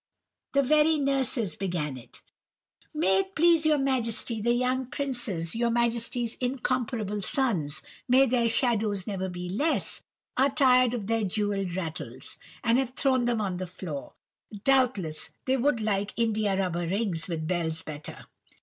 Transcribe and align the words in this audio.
"The 0.53 0.63
very 0.63 0.97
nurses 0.97 1.55
began 1.55 1.95
it:— 1.95 2.23
"'May 2.91 3.19
it 3.19 3.35
please 3.35 3.67
your 3.67 3.77
Majesty, 3.77 4.41
the 4.41 4.51
young 4.55 4.87
princes, 4.87 5.55
your 5.55 5.69
Majesty's 5.69 6.33
incomparable 6.41 7.21
sons—may 7.21 8.25
their 8.25 8.49
shadows 8.49 9.05
never 9.05 9.29
be 9.29 9.47
less!—are 9.47 10.55
tired 10.55 10.95
of 10.95 11.05
their 11.05 11.23
jewelled 11.23 11.75
rattles, 11.75 12.39
and 12.63 12.79
have 12.79 12.95
thrown 12.95 13.25
them 13.25 13.39
on 13.39 13.57
the 13.57 13.67
floor. 13.67 14.13
Doubtless 14.63 15.29
they 15.45 15.55
would 15.55 15.79
like 15.81 16.13
India 16.17 16.57
rubber 16.57 16.87
rings 16.87 17.27
with 17.27 17.47
bells 17.47 17.83
better. 17.83 18.25